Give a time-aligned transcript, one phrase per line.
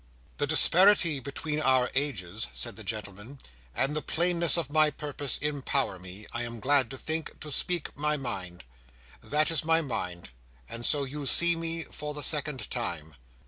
[0.37, 3.39] "The disparity between our ages," said the gentleman,
[3.75, 7.95] "and the plainness of my purpose, empower me, I am glad to think, to speak
[7.95, 8.63] my mind.
[9.21, 10.31] That is my mind;
[10.67, 13.13] and so you see me for the second time."